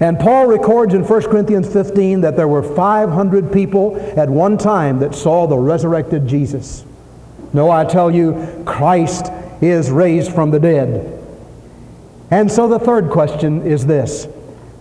And 0.00 0.18
Paul 0.18 0.48
records 0.48 0.92
in 0.92 1.02
1 1.02 1.22
Corinthians 1.22 1.72
15 1.72 2.22
that 2.22 2.36
there 2.36 2.48
were 2.48 2.62
500 2.62 3.52
people 3.52 3.96
at 4.18 4.28
one 4.28 4.58
time 4.58 4.98
that 4.98 5.14
saw 5.14 5.46
the 5.46 5.56
resurrected 5.56 6.26
Jesus. 6.26 6.84
No, 7.54 7.70
I 7.70 7.84
tell 7.84 8.10
you, 8.10 8.62
Christ 8.66 9.30
is 9.62 9.90
raised 9.90 10.32
from 10.32 10.50
the 10.50 10.58
dead. 10.58 11.10
And 12.30 12.50
so 12.50 12.68
the 12.68 12.78
third 12.78 13.10
question 13.10 13.62
is 13.62 13.86
this 13.86 14.26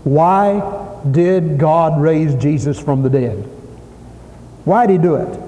Why 0.04 0.90
did 1.10 1.58
God 1.58 2.02
raise 2.02 2.36
Jesus 2.36 2.80
from 2.80 3.04
the 3.04 3.10
dead? 3.10 3.38
Why 4.66 4.88
did 4.88 4.94
he 4.94 4.98
do 4.98 5.16
it? 5.16 5.40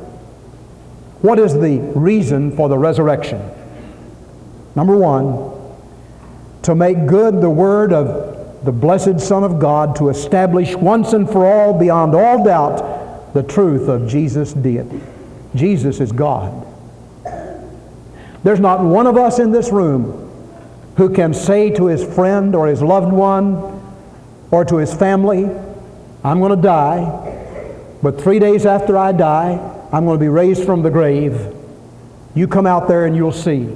What 1.21 1.39
is 1.39 1.53
the 1.53 1.79
reason 1.95 2.55
for 2.55 2.69
the 2.69 2.77
resurrection? 2.77 3.41
Number 4.75 4.95
one, 4.95 5.53
to 6.63 6.75
make 6.75 7.05
good 7.07 7.41
the 7.41 7.49
word 7.49 7.93
of 7.93 8.63
the 8.65 8.71
blessed 8.71 9.19
Son 9.19 9.43
of 9.43 9.59
God, 9.59 9.95
to 9.97 10.09
establish 10.09 10.75
once 10.75 11.13
and 11.13 11.29
for 11.29 11.45
all, 11.45 11.77
beyond 11.77 12.15
all 12.15 12.43
doubt, 12.43 13.33
the 13.33 13.43
truth 13.43 13.87
of 13.87 14.07
Jesus' 14.07 14.53
deity. 14.53 15.01
Jesus 15.53 15.99
is 15.99 16.11
God. 16.11 16.65
There's 18.43 18.59
not 18.59 18.83
one 18.83 19.07
of 19.07 19.17
us 19.17 19.39
in 19.39 19.51
this 19.51 19.71
room 19.71 20.21
who 20.97 21.09
can 21.09 21.33
say 21.33 21.69
to 21.71 21.85
his 21.87 22.03
friend 22.03 22.55
or 22.55 22.67
his 22.67 22.81
loved 22.81 23.11
one 23.11 23.81
or 24.51 24.65
to 24.65 24.77
his 24.77 24.93
family, 24.93 25.45
I'm 26.23 26.39
going 26.39 26.55
to 26.55 26.61
die, 26.61 27.61
but 28.01 28.19
three 28.19 28.39
days 28.39 28.65
after 28.65 28.97
I 28.97 29.11
die, 29.11 29.74
I'm 29.91 30.05
going 30.05 30.17
to 30.17 30.23
be 30.23 30.29
raised 30.29 30.65
from 30.65 30.81
the 30.81 30.89
grave. 30.89 31.53
You 32.33 32.47
come 32.47 32.65
out 32.65 32.87
there 32.87 33.05
and 33.05 33.15
you'll 33.15 33.31
see. 33.31 33.75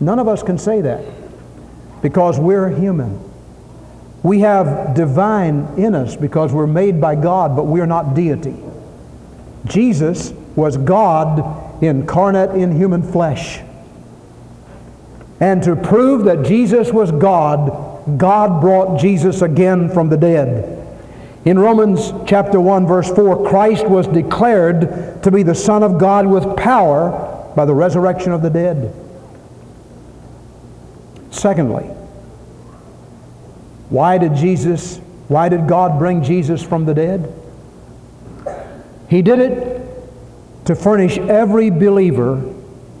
None 0.00 0.18
of 0.18 0.28
us 0.28 0.42
can 0.42 0.58
say 0.58 0.80
that 0.82 1.04
because 2.02 2.38
we're 2.38 2.68
human. 2.68 3.20
We 4.22 4.40
have 4.40 4.94
divine 4.94 5.66
in 5.78 5.94
us 5.94 6.16
because 6.16 6.52
we're 6.52 6.66
made 6.66 7.00
by 7.00 7.14
God, 7.14 7.56
but 7.56 7.64
we're 7.64 7.86
not 7.86 8.14
deity. 8.14 8.56
Jesus 9.66 10.32
was 10.56 10.76
God 10.76 11.82
incarnate 11.82 12.50
in 12.50 12.72
human 12.72 13.02
flesh. 13.02 13.60
And 15.40 15.62
to 15.64 15.76
prove 15.76 16.24
that 16.24 16.44
Jesus 16.44 16.92
was 16.92 17.10
God, 17.12 18.18
God 18.18 18.60
brought 18.60 19.00
Jesus 19.00 19.42
again 19.42 19.88
from 19.88 20.08
the 20.08 20.16
dead. 20.16 20.83
In 21.44 21.58
Romans 21.58 22.12
chapter 22.26 22.58
1 22.58 22.86
verse 22.86 23.10
4, 23.10 23.48
Christ 23.48 23.86
was 23.86 24.06
declared 24.06 25.22
to 25.22 25.30
be 25.30 25.42
the 25.42 25.54
Son 25.54 25.82
of 25.82 25.98
God 25.98 26.26
with 26.26 26.56
power 26.56 27.52
by 27.54 27.64
the 27.64 27.74
resurrection 27.74 28.32
of 28.32 28.40
the 28.40 28.50
dead. 28.50 28.94
Secondly, 31.30 31.84
why 33.90 34.16
did 34.16 34.34
Jesus, 34.34 34.98
why 35.28 35.48
did 35.48 35.68
God 35.68 35.98
bring 35.98 36.22
Jesus 36.22 36.62
from 36.62 36.86
the 36.86 36.94
dead? 36.94 37.32
He 39.10 39.20
did 39.20 39.38
it 39.38 39.86
to 40.64 40.74
furnish 40.74 41.18
every 41.18 41.68
believer 41.68 42.54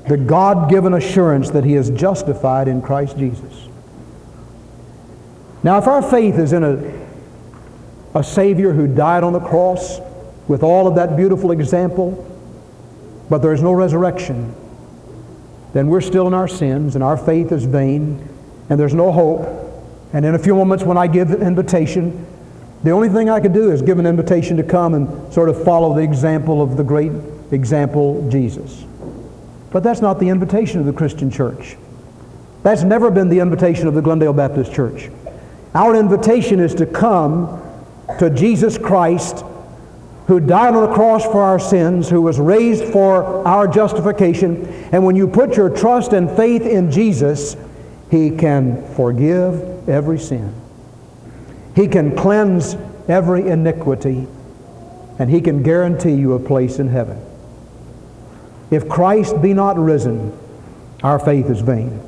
the 0.06 0.18
God-given 0.18 0.92
assurance 0.92 1.50
that 1.50 1.64
he 1.64 1.74
is 1.74 1.88
justified 1.88 2.68
in 2.68 2.82
Christ 2.82 3.16
Jesus. 3.16 3.68
Now, 5.62 5.78
if 5.78 5.86
our 5.86 6.02
faith 6.02 6.34
is 6.34 6.52
in 6.52 6.62
a 6.62 7.03
a 8.14 8.22
Savior 8.22 8.72
who 8.72 8.86
died 8.86 9.24
on 9.24 9.32
the 9.32 9.40
cross 9.40 9.98
with 10.46 10.62
all 10.62 10.86
of 10.86 10.94
that 10.96 11.16
beautiful 11.16 11.50
example, 11.50 12.30
but 13.28 13.38
there 13.38 13.52
is 13.52 13.62
no 13.62 13.72
resurrection, 13.72 14.54
then 15.72 15.88
we're 15.88 16.00
still 16.00 16.26
in 16.26 16.34
our 16.34 16.46
sins 16.46 16.94
and 16.94 17.02
our 17.02 17.16
faith 17.16 17.50
is 17.50 17.64
vain 17.64 18.28
and 18.70 18.78
there's 18.78 18.94
no 18.94 19.10
hope. 19.10 19.48
And 20.12 20.24
in 20.24 20.34
a 20.34 20.38
few 20.38 20.54
moments 20.54 20.84
when 20.84 20.96
I 20.96 21.08
give 21.08 21.30
an 21.32 21.42
invitation, 21.42 22.26
the 22.84 22.92
only 22.92 23.08
thing 23.08 23.28
I 23.28 23.40
can 23.40 23.52
do 23.52 23.72
is 23.72 23.82
give 23.82 23.98
an 23.98 24.06
invitation 24.06 24.56
to 24.58 24.62
come 24.62 24.94
and 24.94 25.32
sort 25.32 25.48
of 25.48 25.64
follow 25.64 25.94
the 25.94 26.02
example 26.02 26.62
of 26.62 26.76
the 26.76 26.84
great 26.84 27.10
example, 27.50 28.28
Jesus. 28.30 28.84
But 29.72 29.82
that's 29.82 30.00
not 30.00 30.20
the 30.20 30.28
invitation 30.28 30.78
of 30.78 30.86
the 30.86 30.92
Christian 30.92 31.30
church. 31.30 31.76
That's 32.62 32.84
never 32.84 33.10
been 33.10 33.28
the 33.28 33.40
invitation 33.40 33.88
of 33.88 33.94
the 33.94 34.00
Glendale 34.00 34.32
Baptist 34.32 34.72
Church. 34.72 35.10
Our 35.74 35.96
invitation 35.96 36.60
is 36.60 36.74
to 36.76 36.86
come 36.86 37.60
to 38.18 38.30
Jesus 38.30 38.78
Christ, 38.78 39.44
who 40.26 40.40
died 40.40 40.74
on 40.74 40.88
the 40.88 40.94
cross 40.94 41.24
for 41.24 41.42
our 41.42 41.58
sins, 41.58 42.08
who 42.08 42.22
was 42.22 42.38
raised 42.38 42.84
for 42.84 43.46
our 43.46 43.66
justification. 43.68 44.66
And 44.92 45.04
when 45.04 45.16
you 45.16 45.28
put 45.28 45.56
your 45.56 45.68
trust 45.68 46.12
and 46.12 46.30
faith 46.30 46.62
in 46.62 46.90
Jesus, 46.90 47.56
He 48.10 48.30
can 48.30 48.94
forgive 48.94 49.88
every 49.88 50.18
sin. 50.18 50.54
He 51.76 51.88
can 51.88 52.16
cleanse 52.16 52.76
every 53.08 53.48
iniquity, 53.48 54.26
and 55.18 55.28
He 55.30 55.40
can 55.40 55.62
guarantee 55.62 56.14
you 56.14 56.34
a 56.34 56.38
place 56.38 56.78
in 56.78 56.88
heaven. 56.88 57.20
If 58.70 58.88
Christ 58.88 59.42
be 59.42 59.52
not 59.52 59.78
risen, 59.78 60.36
our 61.02 61.18
faith 61.18 61.50
is 61.50 61.60
vain. 61.60 62.00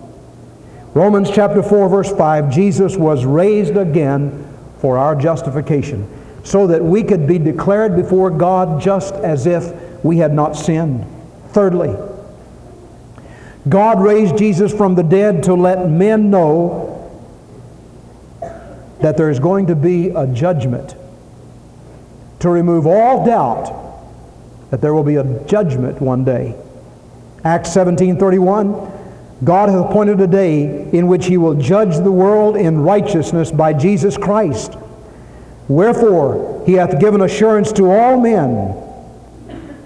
Romans 0.94 1.30
chapter 1.30 1.62
4, 1.62 1.88
verse 1.90 2.10
5 2.10 2.50
Jesus 2.50 2.96
was 2.96 3.26
raised 3.26 3.76
again 3.76 4.45
for 4.78 4.98
our 4.98 5.14
justification, 5.16 6.06
so 6.44 6.66
that 6.66 6.82
we 6.82 7.02
could 7.02 7.26
be 7.26 7.38
declared 7.38 7.96
before 7.96 8.30
God 8.30 8.80
just 8.80 9.14
as 9.14 9.46
if 9.46 9.72
we 10.04 10.18
had 10.18 10.32
not 10.32 10.56
sinned. 10.56 11.04
Thirdly, 11.48 11.96
God 13.68 14.00
raised 14.00 14.38
Jesus 14.38 14.72
from 14.72 14.94
the 14.94 15.02
dead 15.02 15.42
to 15.44 15.54
let 15.54 15.88
men 15.88 16.30
know 16.30 16.92
that 19.00 19.16
there 19.16 19.28
is 19.28 19.40
going 19.40 19.66
to 19.66 19.74
be 19.74 20.10
a 20.10 20.26
judgment, 20.26 20.94
to 22.38 22.48
remove 22.48 22.86
all 22.86 23.26
doubt 23.26 23.82
that 24.70 24.80
there 24.80 24.94
will 24.94 25.04
be 25.04 25.16
a 25.16 25.44
judgment 25.46 26.00
one 26.00 26.24
day. 26.24 26.54
Acts 27.44 27.70
17:31 27.70 28.92
God 29.44 29.68
hath 29.68 29.84
appointed 29.84 30.20
a 30.20 30.26
day 30.26 30.90
in 30.90 31.08
which 31.08 31.26
he 31.26 31.36
will 31.36 31.54
judge 31.54 31.96
the 31.96 32.10
world 32.10 32.56
in 32.56 32.80
righteousness 32.80 33.50
by 33.50 33.72
Jesus 33.72 34.16
Christ. 34.16 34.74
Wherefore 35.68 36.62
he 36.64 36.74
hath 36.74 36.98
given 37.00 37.20
assurance 37.20 37.72
to 37.72 37.90
all 37.90 38.20
men 38.20 38.82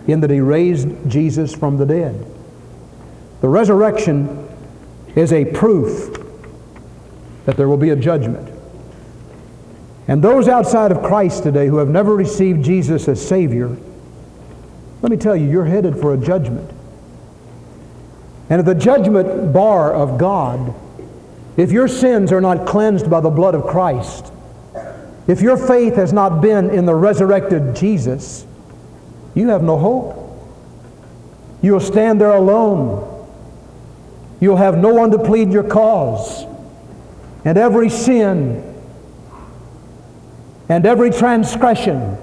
in 0.07 0.21
that 0.21 0.31
he 0.31 0.41
raised 0.41 0.89
Jesus 1.09 1.55
from 1.55 1.77
the 1.77 1.87
dead. 1.87 2.27
The 3.41 3.49
resurrection 3.49 4.49
is 5.17 5.33
a 5.33 5.45
proof 5.47 6.17
that 7.47 7.57
there 7.57 7.69
will 7.69 7.77
be 7.77 7.91
a 7.91 7.97
judgment. 7.97 8.49
And 10.07 10.23
those 10.23 10.49
outside 10.49 10.93
of 10.93 11.03
Christ 11.03 11.43
today 11.43 11.67
who 11.67 11.79
have 11.79 11.89
never 11.89 12.15
received 12.15 12.65
Jesus 12.65 13.09
as 13.09 13.27
Savior, 13.27 13.77
let 15.03 15.11
me 15.11 15.17
tell 15.17 15.35
you, 15.35 15.49
you're 15.49 15.65
headed 15.65 15.97
for 15.97 16.15
a 16.15 16.17
judgment. 16.17 16.71
And 18.51 18.59
at 18.59 18.65
the 18.67 18.75
judgment 18.75 19.53
bar 19.53 19.95
of 19.95 20.19
God, 20.19 20.75
if 21.57 21.71
your 21.71 21.87
sins 21.87 22.33
are 22.33 22.41
not 22.41 22.67
cleansed 22.67 23.09
by 23.09 23.21
the 23.21 23.31
blood 23.31 23.55
of 23.55 23.65
Christ, 23.65 24.33
if 25.29 25.41
your 25.41 25.57
faith 25.57 25.95
has 25.95 26.13
not 26.13 26.41
been 26.41 26.69
in 26.71 26.85
the 26.85 26.95
resurrected 26.95 27.77
Jesus, 27.77 28.45
you 29.35 29.49
have 29.49 29.63
no 29.63 29.79
hope. 29.79 30.17
You'll 31.63 31.79
stand 31.79 32.21
there 32.21 32.33
alone. 32.33 33.07
You'll 34.41 34.57
have 34.57 34.79
no 34.79 34.93
one 34.95 35.13
to 35.13 35.19
plead 35.19 35.53
your 35.53 35.63
cause. 35.63 36.45
And 37.45 37.57
every 37.57 37.89
sin 37.89 38.67
and 40.69 40.87
every 40.87 41.11
transgression 41.11 42.17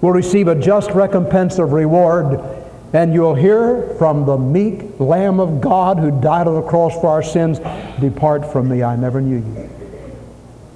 will 0.00 0.12
receive 0.12 0.48
a 0.48 0.54
just 0.54 0.92
recompense 0.92 1.58
of 1.58 1.72
reward 1.72 2.59
and 2.92 3.14
you'll 3.14 3.34
hear 3.34 3.94
from 3.98 4.26
the 4.26 4.36
meek 4.36 4.98
Lamb 4.98 5.38
of 5.38 5.60
God 5.60 5.98
who 5.98 6.10
died 6.20 6.48
on 6.48 6.54
the 6.54 6.62
cross 6.62 6.94
for 6.94 7.08
our 7.08 7.22
sins, 7.22 7.58
Depart 8.00 8.50
from 8.50 8.68
me, 8.68 8.82
I 8.82 8.96
never 8.96 9.20
knew 9.20 9.36
you. 9.36 9.68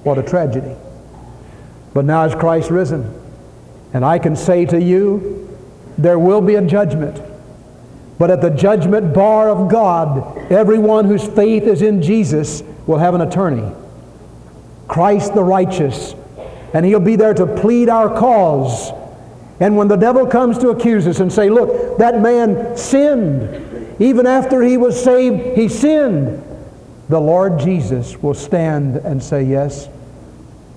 What 0.03 0.17
a 0.17 0.23
tragedy. 0.23 0.75
But 1.93 2.05
now 2.05 2.23
is 2.25 2.35
Christ 2.35 2.69
risen. 2.69 3.21
And 3.93 4.05
I 4.05 4.19
can 4.19 4.35
say 4.35 4.65
to 4.65 4.81
you, 4.81 5.57
there 5.97 6.19
will 6.19 6.41
be 6.41 6.55
a 6.55 6.61
judgment. 6.61 7.21
But 8.17 8.31
at 8.31 8.41
the 8.41 8.49
judgment 8.49 9.13
bar 9.13 9.49
of 9.49 9.69
God, 9.69 10.51
everyone 10.51 11.05
whose 11.05 11.25
faith 11.25 11.63
is 11.63 11.81
in 11.81 12.01
Jesus 12.01 12.61
will 12.87 12.97
have 12.97 13.13
an 13.13 13.21
attorney. 13.21 13.73
Christ 14.87 15.33
the 15.33 15.43
righteous. 15.43 16.13
And 16.73 16.85
he'll 16.85 16.99
be 16.99 17.15
there 17.15 17.33
to 17.33 17.45
plead 17.45 17.89
our 17.89 18.09
cause 18.09 18.91
and 19.59 19.77
when 19.77 19.87
the 19.87 19.95
devil 19.95 20.27
comes 20.27 20.57
to 20.59 20.69
accuse 20.69 21.07
us 21.07 21.19
and 21.19 21.31
say, 21.31 21.49
look, 21.49 21.97
that 21.97 22.21
man 22.21 22.75
sinned. 22.75 24.01
Even 24.01 24.27
after 24.27 24.61
he 24.61 24.75
was 24.75 25.01
saved, 25.01 25.57
he 25.57 25.69
sinned. 25.69 26.43
the 27.07 27.19
Lord 27.19 27.59
Jesus 27.59 28.17
will 28.17 28.33
stand 28.33 28.97
and 28.97 29.23
say, 29.23 29.43
Yes, 29.43 29.87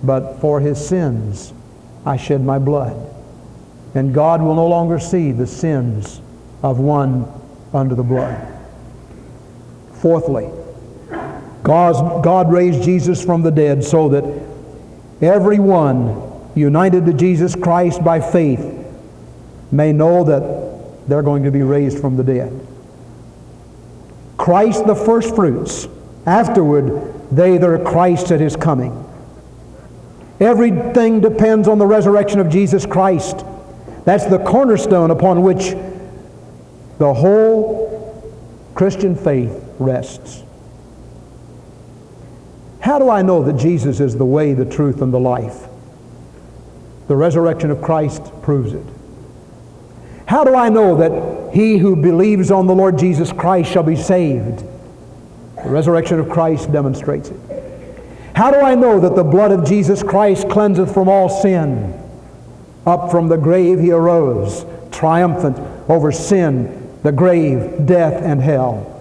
but 0.03 0.35
for 0.41 0.61
his 0.61 0.85
sins 0.87 1.53
I 2.07 2.17
shed 2.17 2.45
my 2.45 2.59
blood. 2.59 2.97
And 3.95 4.15
God 4.15 4.43
will 4.43 4.55
no 4.55 4.69
longer 4.69 5.01
see 5.01 5.33
the 5.33 5.47
sins 5.47 6.21
of 6.63 6.79
one 6.79 7.27
under 7.73 7.95
the 7.95 8.03
blood. 8.03 8.47
Fourthly, 9.95 10.51
God, 11.65 12.53
raised 12.53 12.83
Jesus 12.85 13.25
from 13.25 13.43
the 13.43 13.51
dead 13.51 13.83
so 13.83 14.09
that 14.11 14.25
everyone 15.21 16.28
united 16.59 17.07
to 17.07 17.13
Jesus 17.13 17.55
Christ 17.55 18.05
by 18.05 18.21
faith 18.21 18.61
may 19.71 19.93
know 19.93 20.25
that 20.25 21.09
they're 21.09 21.23
going 21.23 21.45
to 21.45 21.51
be 21.51 21.63
raised 21.63 21.99
from 22.01 22.17
the 22.17 22.25
dead. 22.25 22.67
Christ 24.37 24.87
the 24.87 24.95
first 24.95 25.35
fruits. 25.35 25.89
Afterward, 26.27 27.15
they 27.31 27.59
that 27.59 27.69
are 27.69 27.83
Christ 27.83 28.31
at 28.31 28.41
his 28.41 28.57
coming. 28.57 29.05
Everything 30.41 31.21
depends 31.21 31.67
on 31.67 31.79
the 31.79 31.87
resurrection 31.87 32.39
of 32.39 32.49
Jesus 32.49 32.87
Christ. 32.87 33.45
That's 34.05 34.27
the 34.27 34.39
cornerstone 34.39 35.11
upon 35.11 35.43
which 35.43 35.75
the 36.99 37.13
whole 37.13 37.89
Christian 38.75 39.17
faith 39.17 39.53
rests. 39.79 40.43
How 42.81 42.99
do 42.99 43.11
I 43.11 43.23
know 43.23 43.43
that 43.43 43.55
Jesus 43.55 44.01
is 44.01 44.17
the 44.17 44.25
way, 44.25 44.55
the 44.55 44.65
truth, 44.65 45.03
and 45.03 45.13
the 45.13 45.19
life? 45.19 45.67
The 47.09 47.17
resurrection 47.17 47.71
of 47.71 47.83
Christ 47.83 48.23
proves 48.43 48.75
it. 48.75 48.85
How 50.27 50.45
do 50.45 50.55
I 50.55 50.69
know 50.69 50.97
that 50.97 51.55
he 51.55 51.79
who 51.79 51.97
believes 51.97 52.51
on 52.51 52.67
the 52.67 52.75
Lord 52.75 52.99
Jesus 52.99 53.33
Christ 53.33 53.73
shall 53.73 53.83
be 53.83 53.97
saved? 53.97 54.63
The 55.65 55.71
resurrection 55.71 56.21
of 56.21 56.29
Christ 56.29 56.71
demonstrates 56.71 57.31
it. 57.31 57.41
How 58.37 58.51
do 58.51 58.59
I 58.59 58.75
know 58.75 59.01
that 59.01 59.17
the 59.17 59.25
blood 59.25 59.53
of 59.53 59.67
Jesus 59.67 60.03
Christ 60.03 60.49
cleanseth 60.49 60.93
from 60.93 61.09
all 61.09 61.29
sin? 61.29 61.99
Up 62.87 63.11
from 63.11 63.29
the 63.29 63.37
grave 63.37 63.81
he 63.81 63.91
arose, 63.91 64.67
triumphant 64.93 65.59
over 65.89 66.13
sin, 66.13 66.99
the 67.03 67.11
grave, 67.11 67.87
death, 67.87 68.23
and 68.23 68.43
hell. 68.43 68.95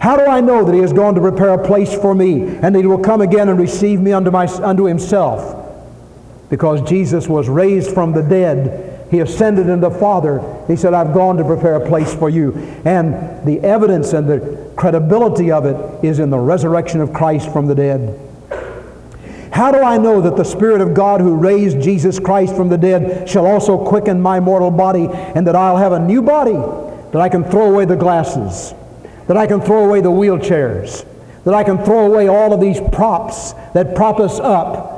How 0.00 0.16
do 0.16 0.26
I 0.26 0.40
know 0.40 0.64
that 0.64 0.74
he 0.74 0.80
has 0.80 0.92
gone 0.92 1.16
to 1.16 1.20
prepare 1.20 1.50
a 1.50 1.66
place 1.66 1.92
for 1.92 2.14
me 2.14 2.42
and 2.46 2.74
that 2.74 2.80
he 2.80 2.86
will 2.86 3.02
come 3.02 3.20
again 3.20 3.48
and 3.48 3.58
receive 3.58 4.00
me 4.00 4.12
unto, 4.12 4.30
my, 4.30 4.46
unto 4.46 4.84
himself? 4.84 5.55
Because 6.48 6.80
Jesus 6.88 7.28
was 7.28 7.48
raised 7.48 7.92
from 7.92 8.12
the 8.12 8.22
dead. 8.22 9.08
He 9.10 9.20
ascended 9.20 9.68
into 9.68 9.88
the 9.88 9.98
Father. 9.98 10.42
He 10.66 10.76
said, 10.76 10.94
I've 10.94 11.14
gone 11.14 11.36
to 11.36 11.44
prepare 11.44 11.76
a 11.76 11.86
place 11.86 12.14
for 12.14 12.28
you. 12.28 12.52
And 12.84 13.46
the 13.46 13.60
evidence 13.60 14.12
and 14.12 14.28
the 14.28 14.72
credibility 14.76 15.50
of 15.50 15.64
it 15.64 16.04
is 16.04 16.18
in 16.18 16.30
the 16.30 16.38
resurrection 16.38 17.00
of 17.00 17.12
Christ 17.12 17.52
from 17.52 17.66
the 17.66 17.74
dead. 17.74 18.20
How 19.56 19.72
do 19.72 19.78
I 19.78 19.96
know 19.96 20.20
that 20.20 20.36
the 20.36 20.44
Spirit 20.44 20.82
of 20.82 20.92
God 20.92 21.22
who 21.22 21.34
raised 21.34 21.80
Jesus 21.80 22.18
Christ 22.18 22.54
from 22.54 22.68
the 22.68 22.76
dead 22.76 23.26
shall 23.26 23.46
also 23.46 23.82
quicken 23.82 24.20
my 24.20 24.38
mortal 24.38 24.70
body 24.70 25.08
and 25.08 25.46
that 25.46 25.56
I'll 25.56 25.78
have 25.78 25.92
a 25.92 25.98
new 25.98 26.20
body, 26.20 26.52
that 27.12 27.22
I 27.22 27.30
can 27.30 27.42
throw 27.42 27.72
away 27.72 27.86
the 27.86 27.96
glasses, 27.96 28.74
that 29.28 29.36
I 29.38 29.46
can 29.46 29.62
throw 29.62 29.86
away 29.86 30.02
the 30.02 30.10
wheelchairs, 30.10 31.06
that 31.44 31.54
I 31.54 31.64
can 31.64 31.78
throw 31.78 32.04
away 32.04 32.28
all 32.28 32.52
of 32.52 32.60
these 32.60 32.80
props 32.92 33.54
that 33.72 33.94
prop 33.94 34.20
us 34.20 34.38
up, 34.40 34.95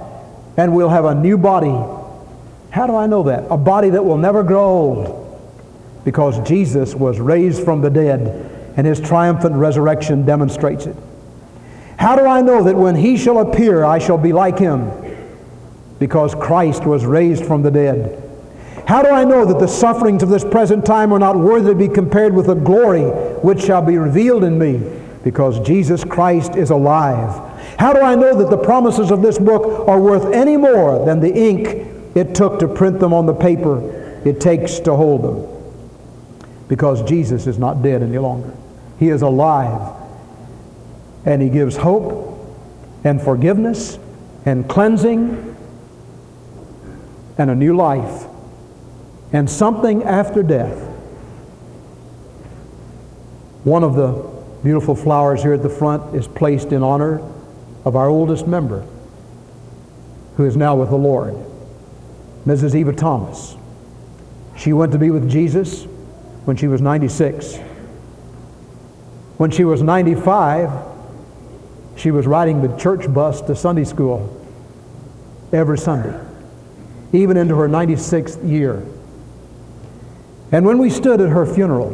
and 0.58 0.74
we'll 0.74 0.88
have 0.88 1.04
a 1.04 1.14
new 1.14 1.38
body. 1.38 1.72
How 2.70 2.86
do 2.88 2.96
I 2.96 3.06
know 3.06 3.22
that? 3.22 3.46
A 3.48 3.56
body 3.56 3.90
that 3.90 4.04
will 4.04 4.18
never 4.18 4.42
grow 4.42 4.64
old. 4.64 5.24
Because 6.04 6.46
Jesus 6.46 6.96
was 6.96 7.20
raised 7.20 7.62
from 7.64 7.80
the 7.80 7.90
dead, 7.90 8.72
and 8.76 8.84
his 8.84 9.00
triumphant 9.00 9.54
resurrection 9.54 10.26
demonstrates 10.26 10.86
it. 10.86 10.96
How 11.96 12.16
do 12.16 12.26
I 12.26 12.42
know 12.42 12.64
that 12.64 12.74
when 12.74 12.96
he 12.96 13.16
shall 13.16 13.38
appear, 13.38 13.84
I 13.84 13.98
shall 13.98 14.18
be 14.18 14.32
like 14.32 14.58
him? 14.58 14.90
Because 16.00 16.34
Christ 16.34 16.84
was 16.84 17.06
raised 17.06 17.44
from 17.46 17.62
the 17.62 17.70
dead. 17.70 18.24
How 18.86 19.02
do 19.02 19.10
I 19.10 19.22
know 19.22 19.44
that 19.44 19.60
the 19.60 19.68
sufferings 19.68 20.24
of 20.24 20.28
this 20.28 20.44
present 20.44 20.84
time 20.84 21.12
are 21.12 21.18
not 21.20 21.36
worthy 21.36 21.70
to 21.70 21.74
be 21.74 21.88
compared 21.88 22.34
with 22.34 22.46
the 22.46 22.54
glory 22.54 23.02
which 23.42 23.62
shall 23.62 23.82
be 23.82 23.96
revealed 23.96 24.42
in 24.42 24.58
me? 24.58 24.80
Because 25.22 25.60
Jesus 25.60 26.02
Christ 26.02 26.56
is 26.56 26.70
alive. 26.70 27.47
How 27.78 27.92
do 27.92 28.00
I 28.00 28.16
know 28.16 28.36
that 28.36 28.50
the 28.50 28.58
promises 28.58 29.12
of 29.12 29.22
this 29.22 29.38
book 29.38 29.88
are 29.88 30.00
worth 30.00 30.32
any 30.34 30.56
more 30.56 31.04
than 31.04 31.20
the 31.20 31.32
ink 31.32 31.86
it 32.16 32.34
took 32.34 32.58
to 32.58 32.66
print 32.66 32.98
them 32.98 33.12
on 33.12 33.26
the 33.26 33.34
paper 33.34 34.20
it 34.24 34.40
takes 34.40 34.80
to 34.80 34.96
hold 34.96 35.22
them? 35.22 36.44
Because 36.66 37.02
Jesus 37.02 37.46
is 37.46 37.56
not 37.56 37.80
dead 37.82 38.02
any 38.02 38.18
longer. 38.18 38.52
He 38.98 39.08
is 39.08 39.22
alive. 39.22 39.94
And 41.24 41.40
he 41.40 41.48
gives 41.48 41.76
hope 41.76 42.36
and 43.04 43.22
forgiveness 43.22 43.98
and 44.44 44.68
cleansing 44.68 45.56
and 47.38 47.50
a 47.50 47.54
new 47.54 47.76
life 47.76 48.26
and 49.32 49.48
something 49.48 50.02
after 50.02 50.42
death. 50.42 50.82
One 53.62 53.84
of 53.84 53.94
the 53.94 54.28
beautiful 54.64 54.96
flowers 54.96 55.42
here 55.42 55.52
at 55.52 55.62
the 55.62 55.68
front 55.68 56.16
is 56.16 56.26
placed 56.26 56.72
in 56.72 56.82
honor 56.82 57.22
of 57.84 57.96
our 57.96 58.08
oldest 58.08 58.46
member, 58.46 58.86
who 60.36 60.44
is 60.44 60.56
now 60.56 60.76
with 60.76 60.90
the 60.90 60.96
Lord, 60.96 61.34
Mrs. 62.46 62.74
Eva 62.74 62.92
Thomas. 62.92 63.56
She 64.56 64.72
went 64.72 64.92
to 64.92 64.98
be 64.98 65.10
with 65.10 65.30
Jesus 65.30 65.84
when 66.44 66.56
she 66.56 66.66
was 66.66 66.80
96. 66.80 67.56
When 69.36 69.50
she 69.50 69.64
was 69.64 69.82
95, 69.82 70.70
she 71.96 72.10
was 72.10 72.26
riding 72.26 72.62
the 72.62 72.76
church 72.76 73.12
bus 73.12 73.40
to 73.42 73.54
Sunday 73.54 73.84
school 73.84 74.34
every 75.52 75.78
Sunday, 75.78 76.18
even 77.12 77.36
into 77.36 77.54
her 77.56 77.68
96th 77.68 78.48
year. 78.48 78.84
And 80.50 80.64
when 80.64 80.78
we 80.78 80.90
stood 80.90 81.20
at 81.20 81.28
her 81.28 81.44
funeral, 81.44 81.90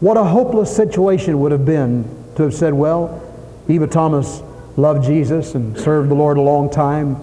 what 0.00 0.16
a 0.16 0.24
hopeless 0.24 0.74
situation 0.74 1.40
would 1.40 1.52
have 1.52 1.64
been 1.64 2.04
to 2.36 2.42
have 2.42 2.54
said, 2.54 2.74
well, 2.74 3.22
Eva 3.68 3.86
Thomas 3.86 4.42
loved 4.76 5.04
Jesus 5.04 5.54
and 5.54 5.78
served 5.78 6.10
the 6.10 6.14
Lord 6.14 6.36
a 6.36 6.42
long 6.42 6.70
time, 6.70 7.16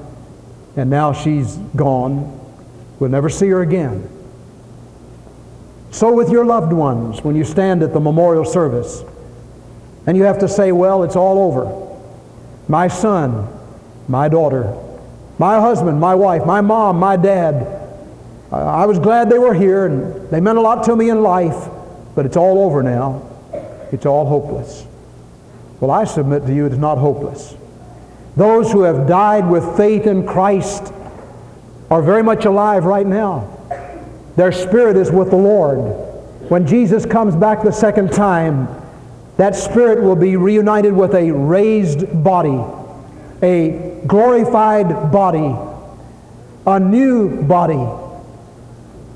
and 0.76 0.90
now 0.90 1.14
she's 1.14 1.56
gone. 1.76 2.40
We'll 3.00 3.10
never 3.10 3.30
see 3.30 3.48
her 3.50 3.62
again. 3.62 4.10
So 5.92 6.14
with 6.14 6.30
your 6.30 6.46
loved 6.46 6.72
ones, 6.72 7.24
when 7.24 7.36
you 7.36 7.44
stand 7.44 7.84
at 7.84 7.94
the 7.94 8.00
memorial 8.00 8.46
service, 8.46 9.04
and 10.08 10.18
you 10.18 10.24
have 10.24 10.40
to 10.40 10.48
say, 10.48 10.72
well, 10.72 11.04
it's 11.04 11.16
all 11.16 11.40
over. 11.40 12.00
My 12.68 12.88
son, 12.88 13.48
my 14.08 14.30
daughter, 14.30 14.76
my 15.38 15.60
husband, 15.60 16.00
my 16.00 16.16
wife, 16.16 16.46
my 16.46 16.62
mom, 16.62 16.98
my 16.98 17.18
dad, 17.18 17.80
I 18.52 18.86
was 18.86 19.00
glad 19.00 19.30
they 19.30 19.40
were 19.40 19.54
here 19.54 19.86
and 19.86 20.30
they 20.30 20.42
meant 20.42 20.58
a 20.58 20.62
lot 20.62 20.84
to 20.86 20.96
me 20.96 21.10
in 21.10 21.22
life, 21.22 21.70
but 22.16 22.26
it's 22.26 22.38
all 22.38 22.60
over 22.60 22.84
now. 22.84 23.28
It's 23.92 24.06
all 24.06 24.26
hopeless. 24.26 24.86
Well, 25.82 25.92
I 25.92 26.06
submit 26.06 26.46
to 26.46 26.54
you 26.54 26.68
it 26.68 26.74
is 26.74 26.78
not 26.78 27.00
hopeless. 27.00 27.56
Those 28.38 28.72
who 28.72 28.84
have 28.84 29.08
died 29.08 29.50
with 29.50 29.76
faith 29.76 30.06
in 30.06 30.26
Christ 30.26 30.94
are 31.90 32.02
very 32.04 32.24
much 32.24 32.46
alive 32.46 32.86
right 32.86 33.06
now. 33.06 33.58
Their 34.36 34.52
spirit 34.52 34.96
is 34.96 35.12
with 35.12 35.32
the 35.32 35.36
Lord. 35.36 35.80
When 36.50 36.68
Jesus 36.68 37.06
comes 37.06 37.36
back 37.36 37.64
the 37.64 37.72
second 37.72 38.14
time, 38.14 38.68
that 39.38 39.56
spirit 39.56 40.04
will 40.04 40.16
be 40.16 40.38
reunited 40.38 40.94
with 40.94 41.16
a 41.16 41.32
raised 41.32 42.24
body, 42.24 42.64
a 43.42 44.02
glorified 44.06 45.12
body, 45.12 45.56
a 46.68 46.80
new 46.80 47.42
body, 47.44 47.84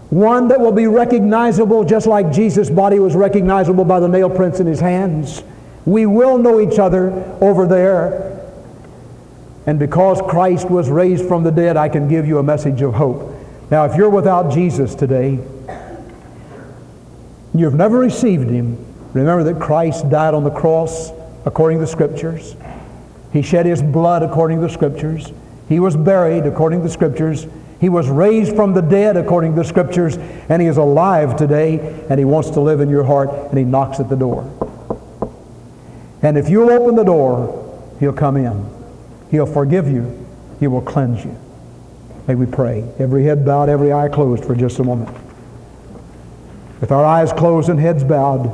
one 0.10 0.47
that 0.47 0.60
will 0.60 0.71
be 0.71 0.88
recognizable 0.88 1.84
just 1.84 2.08
like 2.08 2.32
Jesus' 2.34 2.71
body 2.71 2.99
was 2.99 3.15
recognizable 3.15 3.86
by 3.86 3.99
the 3.99 4.08
nail 4.08 4.30
prints 4.30 4.60
in 4.60 4.65
his 4.65 4.80
hands. 4.80 5.43
We 5.86 6.06
will 6.06 6.38
know 6.38 6.60
each 6.60 6.80
other 6.80 7.12
over 7.41 7.67
there. 7.67 8.41
And 9.67 9.80
because 9.80 10.21
Christ 10.30 10.69
was 10.69 10.89
raised 10.89 11.28
from 11.28 11.43
the 11.43 11.52
dead, 11.52 11.78
I 11.78 11.89
can 11.89 12.08
give 12.08 12.28
you 12.28 12.39
a 12.39 12.43
message 12.43 12.82
of 12.82 12.93
hope. 12.93 13.34
Now, 13.71 13.86
if 13.86 13.95
you're 13.95 14.10
without 14.10 14.52
Jesus 14.52 14.93
today, 14.93 15.39
you've 17.54 17.74
never 17.74 17.98
received 17.98 18.50
him, 18.50 18.78
remember 19.13 19.43
that 19.52 19.60
Christ 19.60 20.10
died 20.10 20.34
on 20.34 20.43
the 20.43 20.52
cross 20.52 21.12
according 21.45 21.80
to 21.80 21.86
the 21.86 21.91
Scriptures. 21.91 22.56
He 23.34 23.41
shed 23.41 23.65
his 23.65 23.82
blood 23.82 24.24
according 24.24 24.62
to 24.62 24.67
the 24.67 24.74
Scriptures. 24.74 25.32
He 25.67 25.80
was 25.80 25.95
buried 25.95 26.45
according 26.45 26.82
to 26.82 26.88
the 26.88 26.93
Scriptures. 26.93 27.48
He 27.82 27.89
was 27.89 28.08
raised 28.08 28.56
from 28.56 28.74
the 28.74 28.82
dead 28.82 29.17
according 29.17 29.56
to 29.56 29.58
the 29.58 29.67
Scriptures. 29.67 30.17
And 30.48 30.62
he 30.62 30.67
is 30.67 30.78
alive 30.78 31.36
today, 31.36 32.06
and 32.10 32.19
he 32.19 32.26
wants 32.26 32.52
to 32.52 32.60
live 32.60 32.82
in 32.82 32.89
your 32.89 33.04
heart, 33.04 33.30
and 33.30 33.58
he 33.58 33.63
knocks 33.63 34.00
at 34.00 34.10
the 34.10 34.15
door. 34.15 34.50
And 36.26 36.40
if 36.40 36.50
you'll 36.50 36.72
open 36.72 36.96
the 36.96 37.04
door, 37.04 37.96
he'll 38.00 38.12
come 38.12 38.36
in. 38.36 38.68
He'll 39.30 39.46
forgive 39.46 39.88
you. 39.88 40.28
He 40.60 40.66
will 40.66 40.82
cleanse 40.82 41.24
you. 41.24 41.40
May 42.28 42.34
we 42.34 42.48
pray. 42.48 42.84
Every 42.98 43.24
head 43.26 43.46
bowed, 43.46 43.70
every 43.70 43.94
eye 43.94 44.10
closed 44.10 44.44
for 44.44 44.56
just 44.56 44.80
a 44.80 44.84
moment. 44.84 45.16
With 46.82 46.92
our 46.92 47.06
eyes 47.06 47.32
closed 47.32 47.70
and 47.70 47.80
heads 47.80 48.04
bowed, 48.04 48.52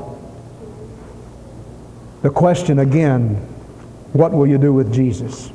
The 2.24 2.30
question 2.30 2.80
again, 2.80 3.36
what 4.12 4.34
will 4.34 4.48
you 4.48 4.58
do 4.58 4.74
with 4.74 4.94
Jesus? 4.94 5.50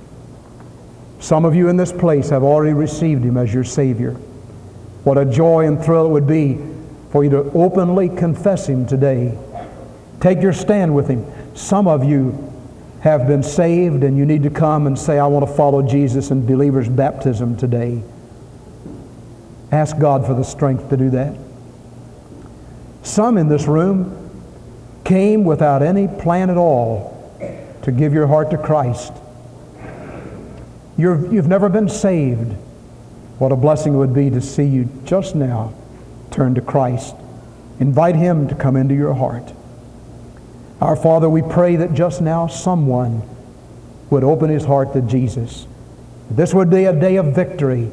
Some 1.21 1.45
of 1.45 1.55
you 1.55 1.69
in 1.69 1.77
this 1.77 1.93
place 1.93 2.31
have 2.31 2.43
already 2.43 2.73
received 2.73 3.25
him 3.25 3.37
as 3.37 3.53
your 3.53 3.63
Savior. 3.63 4.13
What 5.05 5.19
a 5.19 5.27
joy 5.27 5.67
and 5.67 5.85
thrill 5.85 6.07
it 6.07 6.09
would 6.09 6.27
be 6.27 6.59
for 7.11 7.25
you 7.25 7.29
to 7.29 7.51
openly 7.53 8.09
confess 8.09 8.67
him 8.67 8.87
today. 8.87 9.37
Take 10.21 10.41
your 10.41 10.55
stand 10.55 10.95
with 10.95 11.09
him. 11.09 11.31
Some 11.57 11.89
of 11.89 12.05
you 12.05 12.53
have 13.01 13.27
been 13.27 13.43
saved 13.43 14.05
and 14.05 14.17
you 14.17 14.27
need 14.27 14.43
to 14.43 14.51
come 14.51 14.87
and 14.87 14.99
say, 14.99 15.19
I 15.19 15.27
want 15.27 15.49
to 15.49 15.55
follow 15.55 15.81
Jesus 15.81 16.31
in 16.31 16.45
believer's 16.45 16.89
baptism 16.89 17.57
today. 17.57 18.03
Ask 19.73 19.99
God 19.99 20.27
for 20.27 20.35
the 20.35 20.45
strength 20.45 20.91
to 20.91 20.99
do 20.99 21.11
that. 21.11 21.35
Some 23.03 23.39
in 23.39 23.49
this 23.49 23.67
room 23.67 24.13
came 25.05 25.45
without 25.45 25.83
any 25.83 26.09
plan 26.09 26.51
at 26.51 26.59
all 26.59 27.15
to 27.83 27.91
give 27.91 28.13
your 28.13 28.27
heart 28.27 28.51
to 28.51 28.59
Christ. 28.59 29.15
you 30.99 31.33
you've 31.33 31.49
never 31.49 31.71
been 31.71 31.89
saved. 31.89 32.53
What 33.39 33.51
a 33.51 33.57
blessing 33.57 33.95
it 33.95 33.97
would 33.97 34.15
be 34.15 34.29
to 34.29 34.43
see 34.43 34.65
you 34.65 34.91
just 35.05 35.35
now 35.35 35.73
turn 36.31 36.55
to 36.57 36.61
Christ. 36.61 37.17
Invite 37.81 38.17
Him 38.17 38.47
to 38.49 38.55
come 38.55 38.77
into 38.77 38.95
your 38.95 39.15
heart. 39.15 39.53
Our 40.81 40.97
Father, 40.97 41.29
we 41.29 41.43
pray 41.43 41.77
that 41.77 41.95
just 41.95 42.21
now 42.21 42.47
someone 42.49 43.23
would 44.11 44.25
open 44.25 44.51
his 44.51 44.65
heart 44.65 44.93
to 44.93 45.01
Jesus. 45.01 45.67
This 46.31 46.53
would 46.53 46.71
be 46.71 46.85
a 46.85 46.93
day 46.93 47.17
of 47.17 47.35
victory, 47.35 47.91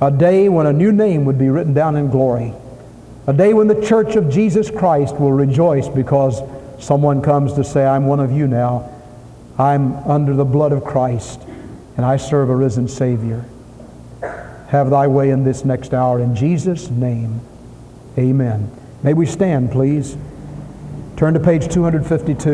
a 0.00 0.10
day 0.10 0.48
when 0.48 0.66
a 0.66 0.72
new 0.72 0.92
name 0.92 1.24
would 1.24 1.38
be 1.38 1.48
written 1.48 1.74
down 1.74 1.96
in 1.96 2.10
glory, 2.10 2.54
a 3.26 3.32
day 3.32 3.52
when 3.52 3.66
the 3.66 3.86
church 3.86 4.16
of 4.16 4.30
Jesus 4.30 4.70
Christ 4.70 5.16
will 5.16 5.32
rejoice 5.32 5.88
because 5.88 6.40
someone 6.78 7.20
comes 7.20 7.52
to 7.54 7.64
say, 7.64 7.84
I'm 7.84 8.06
one 8.06 8.20
of 8.20 8.32
you 8.32 8.46
now. 8.46 8.92
I'm 9.58 9.96
under 10.08 10.34
the 10.34 10.44
blood 10.44 10.72
of 10.72 10.84
Christ, 10.84 11.40
and 11.96 12.04
I 12.04 12.16
serve 12.16 12.50
a 12.50 12.56
risen 12.56 12.88
Savior. 12.88 13.44
Have 14.68 14.90
thy 14.90 15.06
way 15.06 15.30
in 15.30 15.44
this 15.44 15.64
next 15.64 15.94
hour. 15.94 16.20
In 16.20 16.34
Jesus' 16.36 16.90
name, 16.90 17.40
amen. 18.18 18.70
May 19.02 19.14
we 19.14 19.26
stand, 19.26 19.72
please. 19.72 20.16
Turn 21.16 21.32
to 21.32 21.40
page 21.40 21.72
252. 21.72 22.44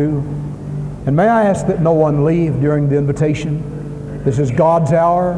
And 1.05 1.17
may 1.17 1.27
I 1.27 1.47
ask 1.47 1.67
that 1.67 1.81
no 1.81 1.95
one 1.95 2.25
leave 2.25 2.61
during 2.61 2.89
the 2.89 2.97
invitation? 2.97 4.23
This 4.23 4.39
is 4.39 4.53
God's 4.53 4.93
hour, 4.93 5.35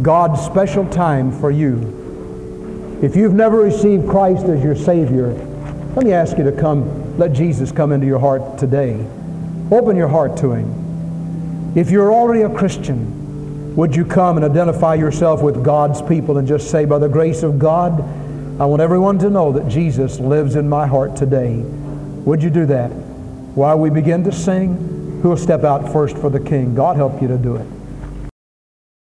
God's 0.00 0.40
special 0.40 0.88
time 0.90 1.32
for 1.40 1.50
you. 1.50 3.00
If 3.02 3.16
you've 3.16 3.34
never 3.34 3.56
received 3.58 4.08
Christ 4.08 4.44
as 4.44 4.62
your 4.62 4.76
Savior, 4.76 5.32
let 5.96 6.04
me 6.04 6.12
ask 6.12 6.38
you 6.38 6.44
to 6.44 6.52
come, 6.52 7.18
let 7.18 7.32
Jesus 7.32 7.72
come 7.72 7.90
into 7.90 8.06
your 8.06 8.20
heart 8.20 8.58
today. 8.58 9.04
Open 9.72 9.96
your 9.96 10.06
heart 10.06 10.36
to 10.36 10.52
Him. 10.52 11.72
If 11.76 11.90
you're 11.90 12.12
already 12.12 12.42
a 12.42 12.48
Christian, 12.48 13.74
would 13.74 13.96
you 13.96 14.04
come 14.04 14.36
and 14.36 14.46
identify 14.46 14.94
yourself 14.94 15.42
with 15.42 15.64
God's 15.64 16.00
people 16.00 16.38
and 16.38 16.46
just 16.46 16.70
say, 16.70 16.84
by 16.84 17.00
the 17.00 17.08
grace 17.08 17.42
of 17.42 17.58
God, 17.58 18.00
I 18.60 18.66
want 18.66 18.82
everyone 18.82 19.18
to 19.18 19.30
know 19.30 19.50
that 19.50 19.66
Jesus 19.66 20.20
lives 20.20 20.54
in 20.54 20.68
my 20.68 20.86
heart 20.86 21.16
today. 21.16 21.64
Would 22.24 22.42
you 22.42 22.50
do 22.50 22.66
that? 22.66 22.88
While 22.88 23.78
we 23.78 23.90
begin 23.90 24.24
to 24.24 24.32
sing, 24.32 25.20
who 25.22 25.28
will 25.30 25.36
step 25.36 25.62
out 25.64 25.92
first 25.92 26.16
for 26.18 26.30
the 26.30 26.40
king? 26.40 26.74
God 26.74 26.96
help 26.96 27.20
you 27.22 27.28
to 27.28 27.38
do 27.38 27.56
it. 27.56 27.66